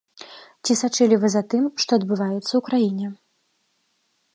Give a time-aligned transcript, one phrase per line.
[0.67, 3.15] Ці сачылі вы за тым, што адбываецца ў краіне?